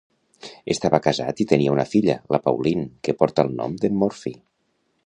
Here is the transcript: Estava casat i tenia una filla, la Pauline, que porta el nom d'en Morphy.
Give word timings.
Estava 0.75 0.99
casat 1.07 1.43
i 1.45 1.47
tenia 1.51 1.75
una 1.75 1.85
filla, 1.91 2.17
la 2.37 2.41
Pauline, 2.47 2.87
que 3.09 3.17
porta 3.21 3.47
el 3.49 3.57
nom 3.63 3.79
d'en 3.85 4.03
Morphy. 4.05 4.37